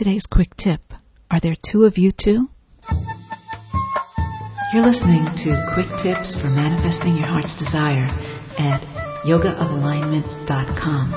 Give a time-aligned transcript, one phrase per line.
[0.00, 0.80] today's quick tip.
[1.30, 2.48] Are there two of you too?
[4.72, 8.08] You're listening to Quick Tips for Manifesting Your Heart's Desire
[8.56, 8.80] at
[9.28, 11.12] yogaofalignment.com,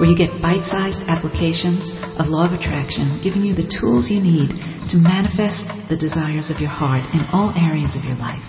[0.00, 4.22] where you get bite sized applications of Law of Attraction, giving you the tools you
[4.22, 4.56] need
[4.88, 8.40] to manifest the desires of your heart in all areas of your life.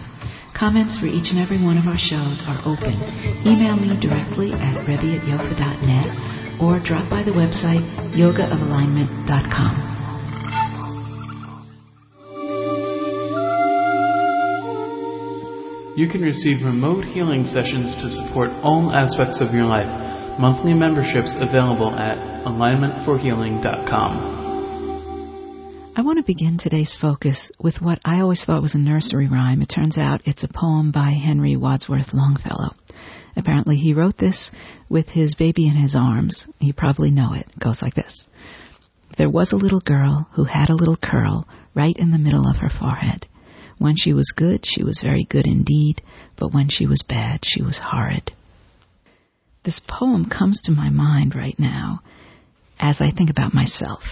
[0.56, 2.96] Comments for each and every one of our shows are open.
[3.44, 7.82] Email me directly at rebbe at yofa.net or drop by the website
[8.14, 9.90] yogaofalignment.com.
[16.00, 20.40] You can receive remote healing sessions to support all aspects of your life.
[20.40, 24.40] Monthly memberships available at alignmentforhealing.com.
[25.98, 29.62] I want to begin today's focus with what I always thought was a nursery rhyme.
[29.62, 32.76] It turns out it's a poem by Henry Wadsworth Longfellow.
[33.36, 34.52] Apparently, he wrote this
[34.90, 36.46] with his baby in his arms.
[36.60, 37.48] You probably know it.
[37.50, 38.28] It goes like this
[39.18, 42.58] There was a little girl who had a little curl right in the middle of
[42.58, 43.28] her forehead.
[43.78, 46.02] When she was good, she was very good indeed,
[46.36, 48.34] but when she was bad, she was horrid.
[49.64, 52.02] This poem comes to my mind right now
[52.80, 54.04] as I think about myself,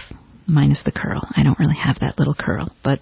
[0.46, 1.26] minus the curl.
[1.34, 3.00] I don't really have that little curl, but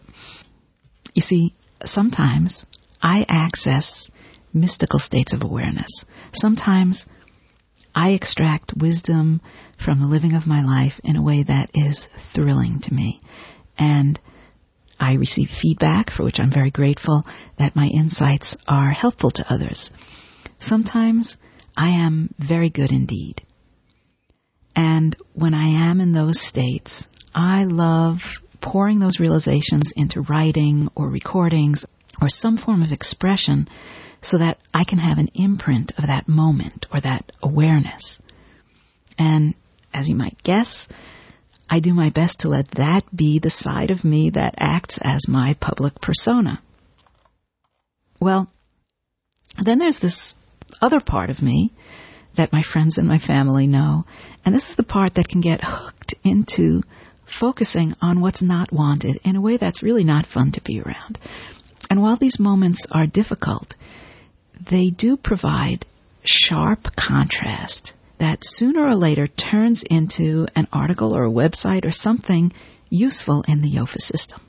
[1.14, 2.64] you see, sometimes
[3.02, 4.10] I access
[4.56, 6.04] mystical states of awareness.
[6.32, 7.06] Sometimes
[7.94, 9.40] I extract wisdom
[9.82, 13.20] from the living of my life in a way that is thrilling to me.
[13.78, 14.18] And
[14.98, 17.24] I receive feedback, for which I'm very grateful,
[17.58, 19.90] that my insights are helpful to others.
[20.60, 21.36] Sometimes
[21.76, 23.42] I am very good indeed.
[24.74, 28.18] And when I am in those states, I love
[28.60, 31.84] pouring those realizations into writing or recordings
[32.20, 33.68] or some form of expression
[34.26, 38.18] so that I can have an imprint of that moment or that awareness.
[39.18, 39.54] And
[39.94, 40.88] as you might guess,
[41.70, 45.28] I do my best to let that be the side of me that acts as
[45.28, 46.60] my public persona.
[48.20, 48.50] Well,
[49.62, 50.34] then there's this
[50.82, 51.72] other part of me
[52.36, 54.04] that my friends and my family know,
[54.44, 56.82] and this is the part that can get hooked into
[57.40, 61.18] focusing on what's not wanted in a way that's really not fun to be around.
[61.88, 63.74] And while these moments are difficult,
[64.60, 65.86] they do provide
[66.24, 72.52] sharp contrast that sooner or later turns into an article or a website or something
[72.88, 74.40] useful in the YOFA system.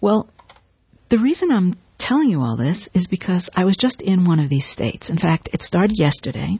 [0.00, 0.28] Well,
[1.08, 4.48] the reason I'm telling you all this is because I was just in one of
[4.48, 5.10] these states.
[5.10, 6.58] In fact, it started yesterday.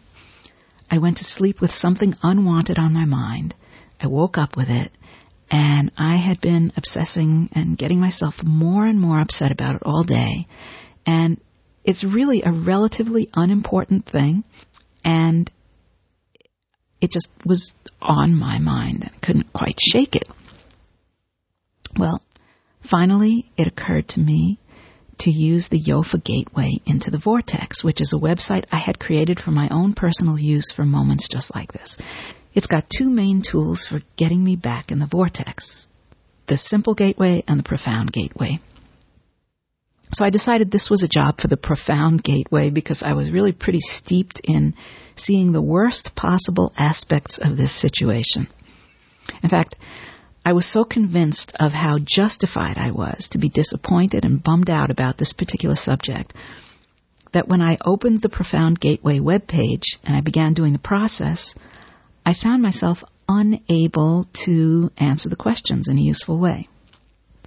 [0.91, 3.55] I went to sleep with something unwanted on my mind.
[4.01, 4.91] I woke up with it,
[5.51, 10.03] and I had been obsessing and getting myself more and more upset about it all
[10.03, 10.49] day.
[11.07, 11.41] And
[11.85, 14.45] it's really a relatively unimportant thing,
[15.05, 15.51] and
[17.01, 20.29] it just was on my mind and couldn't quite shake it.
[21.99, 22.23] Well,
[22.89, 24.59] finally, it occurred to me
[25.21, 29.39] to use the Yofa Gateway into the Vortex, which is a website I had created
[29.39, 31.99] for my own personal use for moments just like this.
[32.55, 35.87] It's got two main tools for getting me back in the Vortex
[36.51, 38.59] the Simple Gateway and the Profound Gateway.
[40.13, 43.53] So I decided this was a job for the profound gateway because I was really
[43.53, 44.75] pretty steeped in
[45.17, 48.49] seeing the worst possible aspects of this situation.
[49.43, 49.77] In fact,
[50.45, 54.91] I was so convinced of how justified I was to be disappointed and bummed out
[54.91, 56.33] about this particular subject
[57.33, 61.55] that when I opened the Profound Gateway webpage and I began doing the process,
[62.27, 66.69] I found myself unable to answer the questions in a useful way.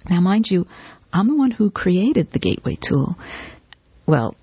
[0.08, 0.66] Now, mind you,
[1.12, 3.16] I'm the one who created the gateway tool.
[4.06, 4.34] Well,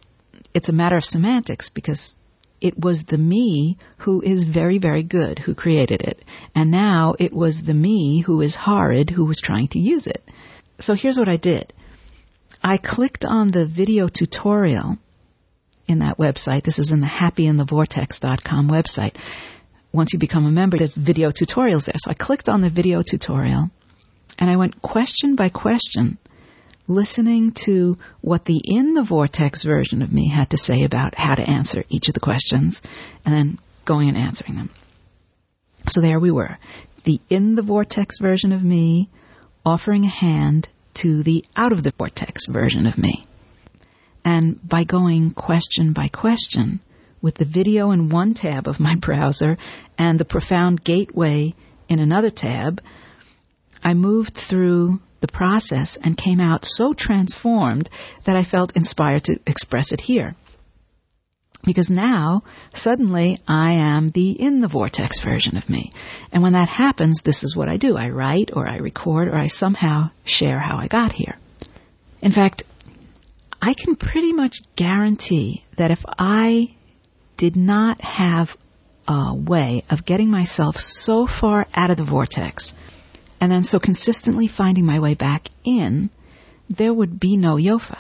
[0.53, 2.16] it's a matter of semantics because
[2.61, 6.23] it was the me who is very, very good who created it.
[6.55, 10.23] And now it was the me who is horrid who was trying to use it.
[10.79, 11.73] So here's what I did.
[12.63, 14.97] I clicked on the video tutorial
[15.88, 16.63] in that website.
[16.63, 19.16] This is in the happyinthevortex.com website.
[19.91, 21.95] Once you become a member, there's video tutorials there.
[21.97, 23.69] So I clicked on the video tutorial
[24.40, 26.17] and I went question by question
[26.88, 31.35] listening to what the in the vortex version of me had to say about how
[31.35, 32.82] to answer each of the questions
[33.26, 34.70] and then going and answering them.
[35.88, 36.58] So there we were.
[37.05, 39.09] The in the vortex version of me
[39.66, 43.26] offering a hand to the out of the vortex version of me.
[44.23, 46.79] And by going question by question
[47.22, 49.58] with the video in one tab of my browser
[49.97, 51.53] and the profound gateway
[51.90, 52.82] in another tab,
[53.84, 57.90] I moved through the process and came out so transformed
[58.26, 60.35] that I felt inspired to express it here.
[61.64, 65.91] Because now, suddenly, I am the in the vortex version of me.
[66.32, 67.96] And when that happens, this is what I do.
[67.96, 71.38] I write, or I record, or I somehow share how I got here.
[72.20, 72.64] In fact,
[73.62, 76.76] I can pretty much guarantee that if I
[77.38, 78.50] did not have
[79.08, 82.74] a way of getting myself so far out of the vortex
[83.41, 86.11] and then so consistently finding my way back in,
[86.70, 87.97] there would be no Yofa.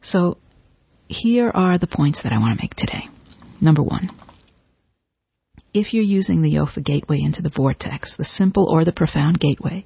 [0.00, 0.38] So
[1.06, 3.08] here are the points that I want to make today.
[3.60, 4.10] Number one,
[5.74, 9.84] if you're using the Yofa gateway into the vortex, the simple or the profound gateway,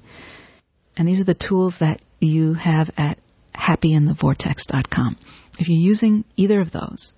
[0.95, 3.17] and these are the tools that you have at
[3.53, 5.17] happyinthevortex.com.
[5.59, 7.11] If you're using either of those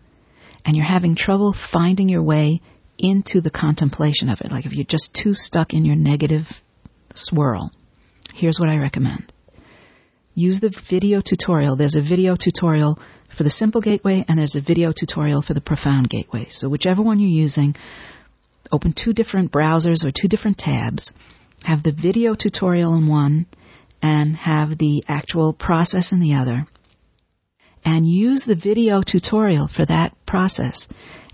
[0.66, 2.62] and you're having trouble finding your way
[2.98, 6.48] into the contemplation of it, like if you're just too stuck in your negative
[7.14, 7.72] swirl,
[8.34, 9.32] here's what I recommend.
[10.36, 11.76] Use the video tutorial.
[11.76, 13.00] There's a video tutorial
[13.36, 16.48] for the simple gateway and there's a video tutorial for the profound gateway.
[16.50, 17.76] So whichever one you're using,
[18.72, 21.12] open two different browsers or two different tabs,
[21.64, 23.46] have the video tutorial in one
[24.02, 26.68] and have the actual process in the other,
[27.86, 30.88] and use the video tutorial for that process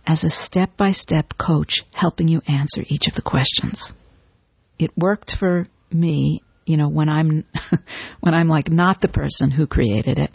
[0.06, 3.94] as a step-by-step coach helping you answer each of the questions.
[4.80, 7.44] It worked for me, you know, when I'm
[8.22, 10.32] when I'm like not the person who created it.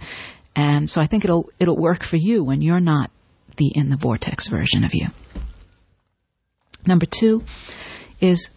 [0.55, 3.11] And so I think it'll it'll work for you when you're not
[3.57, 5.09] the in the vortex version of you.
[6.87, 7.43] Number 2
[8.21, 8.49] is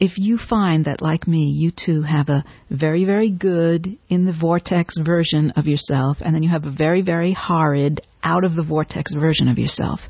[0.00, 4.32] if you find that, like me, you too have a very, very good in the
[4.32, 8.62] vortex version of yourself, and then you have a very, very horrid out of the
[8.62, 10.00] vortex version of yourself,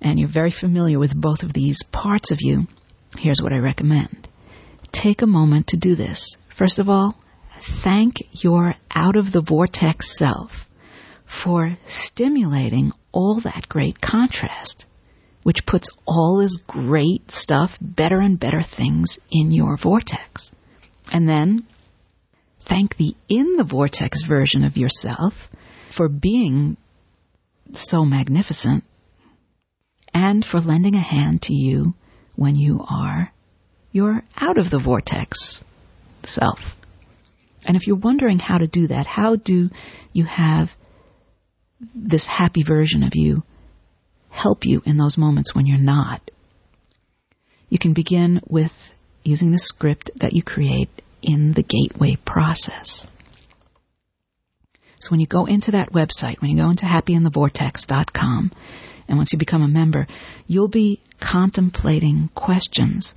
[0.00, 2.66] and you're very familiar with both of these parts of you,
[3.18, 4.28] here's what I recommend.
[4.92, 6.36] Take a moment to do this.
[6.56, 7.16] First of all,
[7.84, 10.50] thank your out of the vortex self
[11.44, 14.84] for stimulating all that great contrast
[15.42, 20.50] which puts all this great stuff, better and better things in your vortex.
[21.10, 21.66] And then
[22.68, 25.34] thank the in the vortex version of yourself
[25.96, 26.76] for being
[27.72, 28.84] so magnificent
[30.12, 31.94] and for lending a hand to you
[32.40, 33.30] when you are
[33.92, 35.62] your out of the vortex
[36.24, 36.58] self.
[37.66, 39.68] And if you're wondering how to do that, how do
[40.14, 40.68] you have
[41.94, 43.42] this happy version of you
[44.30, 46.30] help you in those moments when you're not.
[47.68, 48.72] You can begin with
[49.22, 50.88] using the script that you create
[51.20, 53.06] in the gateway process.
[54.98, 58.50] So when you go into that website, when you go into happyinthevortex.com,
[59.10, 60.06] and once you become a member,
[60.46, 63.12] you'll be contemplating questions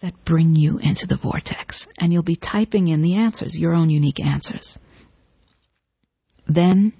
[0.00, 1.88] that bring you into the vortex.
[1.98, 4.78] And you'll be typing in the answers, your own unique answers.
[6.46, 6.92] Then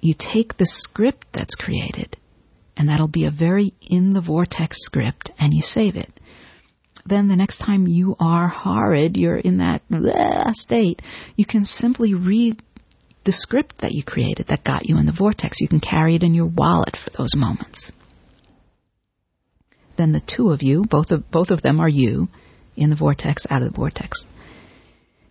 [0.00, 2.16] you take the script that's created,
[2.76, 6.20] and that'll be a very in the vortex script, and you save it.
[7.04, 11.02] Then the next time you are horrid, you're in that bleh, state,
[11.34, 12.62] you can simply read
[13.24, 15.60] the script that you created that got you in the vortex.
[15.60, 17.92] You can carry it in your wallet for those moments.
[19.96, 22.28] Then the two of you, both of, both of them are you,
[22.76, 24.24] in the vortex, out of the vortex,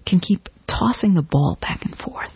[0.06, 2.34] can keep tossing the ball back and forth.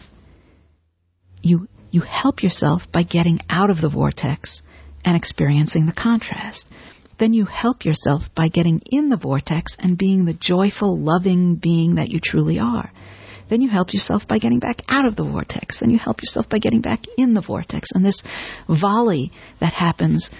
[1.42, 4.62] You you help yourself by getting out of the vortex
[5.06, 6.66] and experiencing the contrast.
[7.18, 11.95] Then you help yourself by getting in the vortex and being the joyful, loving being
[11.95, 12.92] that you truly are.
[13.49, 15.80] Then you help yourself by getting back out of the vortex.
[15.80, 17.90] Then you help yourself by getting back in the vortex.
[17.94, 18.21] And this
[18.68, 20.31] volley that happens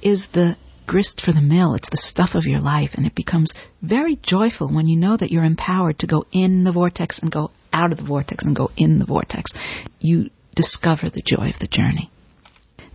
[0.00, 0.56] is the
[0.86, 1.74] grist for the mill.
[1.74, 2.90] It's the stuff of your life.
[2.94, 6.72] And it becomes very joyful when you know that you're empowered to go in the
[6.72, 9.52] vortex and go out of the vortex and go in the vortex.
[10.00, 12.10] You discover the joy of the journey.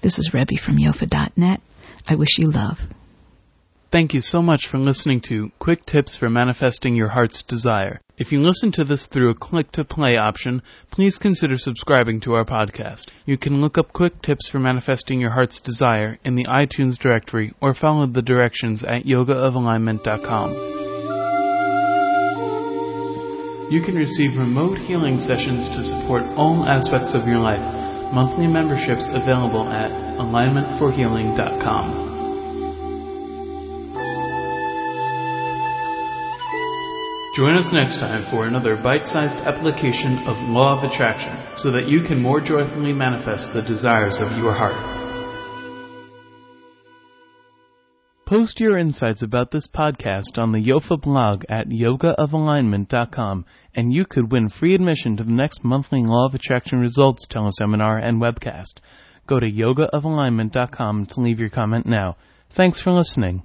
[0.02, 1.62] This is Rebbe from Yofa.net.
[2.08, 2.78] I wish you love.
[3.90, 8.02] Thank you so much for listening to Quick Tips for Manifesting Your Heart's Desire.
[8.18, 12.34] If you listen to this through a click to play option, please consider subscribing to
[12.34, 13.06] our podcast.
[13.26, 17.54] You can look up Quick Tips for Manifesting Your Heart's Desire in the iTunes directory
[17.62, 20.52] or follow the directions at yogaofalignment.com.
[23.72, 27.62] You can receive remote healing sessions to support all aspects of your life.
[28.14, 29.90] Monthly memberships available at
[30.20, 32.17] alignmentforhealing.com.
[37.38, 41.88] Join us next time for another bite sized application of Law of Attraction so that
[41.88, 44.74] you can more joyfully manifest the desires of your heart.
[48.26, 54.32] Post your insights about this podcast on the Yofa blog at yogaofalignment.com, and you could
[54.32, 58.80] win free admission to the next monthly Law of Attraction Results teleseminar and webcast.
[59.28, 62.18] Go to yogaofalignment.com to leave your comment now.
[62.50, 63.44] Thanks for listening.